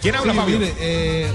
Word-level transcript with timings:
¿Quién 0.00 0.14
habla, 0.14 0.32
Sí, 0.32 0.38
Fabio? 0.38 0.58
mire, 0.58 0.74
eh, 0.80 1.26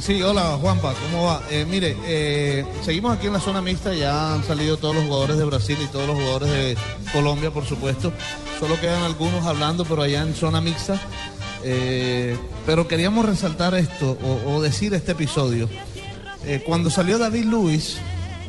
sí, 0.00 0.22
hola 0.22 0.56
Juanpa, 0.60 0.94
¿cómo 0.94 1.24
va? 1.26 1.42
Eh, 1.50 1.66
mire, 1.68 1.96
eh, 2.06 2.64
seguimos 2.82 3.16
aquí 3.16 3.26
en 3.26 3.34
la 3.34 3.40
zona 3.40 3.60
mixta, 3.60 3.94
ya 3.94 4.34
han 4.34 4.44
salido 4.44 4.76
todos 4.78 4.94
los 4.94 5.04
jugadores 5.04 5.36
de 5.36 5.44
Brasil 5.44 5.76
y 5.82 5.86
todos 5.88 6.06
los 6.06 6.16
jugadores 6.16 6.48
de 6.50 6.76
Colombia, 7.12 7.50
por 7.50 7.66
supuesto. 7.66 8.12
Solo 8.58 8.80
quedan 8.80 9.02
algunos 9.02 9.44
hablando, 9.44 9.84
pero 9.84 10.02
allá 10.02 10.22
en 10.22 10.34
zona 10.34 10.60
mixta. 10.60 11.00
Pero 12.64 12.86
queríamos 12.88 13.26
resaltar 13.26 13.74
esto 13.74 14.16
o, 14.22 14.52
o 14.54 14.62
decir 14.62 14.94
este 14.94 15.12
episodio. 15.12 15.68
Cuando 16.64 16.90
salió 16.90 17.18
David 17.18 17.44
Luis, 17.44 17.98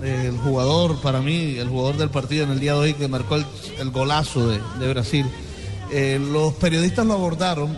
el 0.04 0.38
jugador, 0.38 1.02
para 1.02 1.20
mí, 1.20 1.58
el 1.58 1.68
jugador 1.68 1.98
del 1.98 2.10
partido 2.10 2.44
en 2.46 2.52
el 2.52 2.60
día 2.60 2.74
de 2.74 2.80
hoy 2.80 2.94
que 2.94 3.08
marcó 3.08 3.36
el, 3.36 3.46
el 3.80 3.90
golazo 3.90 4.48
de, 4.48 4.62
de 4.80 4.94
Brasil, 4.94 5.26
los 6.32 6.54
periodistas 6.54 7.06
lo 7.08 7.14
abordaron 7.16 7.78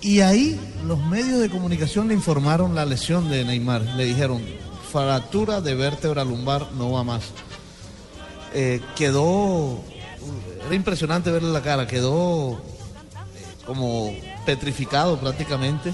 y 0.00 0.20
ahí 0.20 0.60
los 0.86 0.98
medios 0.98 1.40
de 1.40 1.50
comunicación 1.50 2.08
le 2.08 2.14
informaron 2.14 2.74
la 2.74 2.84
lesión 2.84 3.28
de 3.28 3.44
Neymar. 3.44 3.82
Le 3.82 4.04
dijeron, 4.04 4.42
fractura 4.90 5.60
de 5.60 5.74
vértebra 5.74 6.24
lumbar, 6.24 6.72
no 6.72 6.92
va 6.92 7.04
más. 7.04 7.24
Eh, 8.54 8.80
quedó, 8.96 9.80
era 10.66 10.74
impresionante 10.74 11.30
verle 11.30 11.52
la 11.52 11.62
cara, 11.62 11.86
quedó 11.86 12.54
eh, 12.54 12.58
como 13.66 14.14
petrificado 14.46 15.18
prácticamente. 15.18 15.92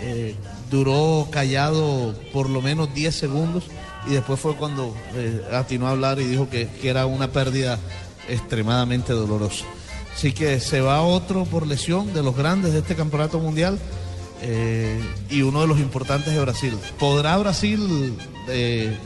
Eh, 0.00 0.36
duró 0.70 1.28
callado 1.30 2.14
por 2.32 2.50
lo 2.50 2.60
menos 2.60 2.92
10 2.94 3.14
segundos 3.14 3.64
y 4.06 4.10
después 4.10 4.38
fue 4.38 4.54
cuando 4.54 4.94
atinó 5.52 5.88
a 5.88 5.90
hablar 5.90 6.20
y 6.20 6.24
dijo 6.24 6.48
que, 6.48 6.68
que 6.68 6.88
era 6.88 7.06
una 7.06 7.32
pérdida 7.32 7.78
extremadamente 8.28 9.12
dolorosa. 9.12 9.64
Así 10.18 10.32
que 10.32 10.58
se 10.58 10.80
va 10.80 11.02
otro 11.02 11.44
por 11.44 11.64
lesión 11.64 12.12
de 12.12 12.24
los 12.24 12.36
grandes 12.36 12.72
de 12.72 12.80
este 12.80 12.96
campeonato 12.96 13.38
mundial 13.38 13.78
eh, 14.42 15.00
y 15.30 15.42
uno 15.42 15.60
de 15.60 15.68
los 15.68 15.78
importantes 15.78 16.34
de 16.34 16.40
Brasil. 16.40 16.76
¿Podrá 16.98 17.36
Brasil 17.36 18.18
eh, 18.48 18.98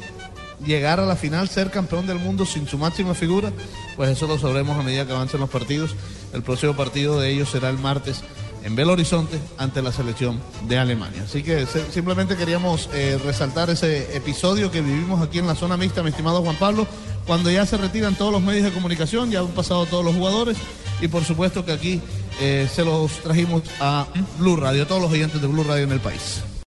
llegar 0.64 1.00
a 1.00 1.04
la 1.04 1.14
final, 1.14 1.50
ser 1.50 1.70
campeón 1.70 2.06
del 2.06 2.18
mundo 2.18 2.46
sin 2.46 2.66
su 2.66 2.78
máxima 2.78 3.12
figura? 3.12 3.52
Pues 3.94 4.08
eso 4.08 4.26
lo 4.26 4.38
sabremos 4.38 4.78
a 4.78 4.82
medida 4.82 5.04
que 5.04 5.12
avancen 5.12 5.40
los 5.40 5.50
partidos. 5.50 5.94
El 6.32 6.42
próximo 6.42 6.74
partido 6.74 7.20
de 7.20 7.30
ellos 7.30 7.50
será 7.50 7.68
el 7.68 7.76
martes 7.76 8.22
en 8.64 8.76
Belo 8.76 8.92
Horizonte 8.92 9.38
ante 9.58 9.82
la 9.82 9.92
selección 9.92 10.40
de 10.68 10.78
Alemania. 10.78 11.22
Así 11.24 11.42
que 11.42 11.66
simplemente 11.90 12.36
queríamos 12.36 12.88
eh, 12.92 13.18
resaltar 13.24 13.70
ese 13.70 14.16
episodio 14.16 14.70
que 14.70 14.80
vivimos 14.80 15.22
aquí 15.22 15.38
en 15.38 15.46
la 15.46 15.54
zona 15.54 15.76
mixta, 15.76 16.02
mi 16.02 16.10
estimado 16.10 16.42
Juan 16.42 16.56
Pablo, 16.56 16.86
cuando 17.26 17.50
ya 17.50 17.66
se 17.66 17.76
retiran 17.76 18.14
todos 18.14 18.32
los 18.32 18.42
medios 18.42 18.64
de 18.64 18.72
comunicación, 18.72 19.30
ya 19.30 19.40
han 19.40 19.48
pasado 19.48 19.86
todos 19.86 20.04
los 20.04 20.14
jugadores 20.14 20.56
y 21.00 21.08
por 21.08 21.24
supuesto 21.24 21.64
que 21.64 21.72
aquí 21.72 22.00
eh, 22.40 22.68
se 22.72 22.84
los 22.84 23.12
trajimos 23.22 23.62
a 23.80 24.06
Blue 24.38 24.56
Radio, 24.56 24.86
todos 24.86 25.02
los 25.02 25.10
oyentes 25.10 25.40
de 25.40 25.46
Blue 25.48 25.64
Radio 25.64 25.84
en 25.84 25.92
el 25.92 26.00
país. 26.00 26.42